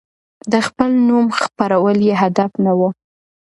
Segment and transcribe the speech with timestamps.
[0.51, 2.81] د خپل نوم خپرول يې هدف نه و.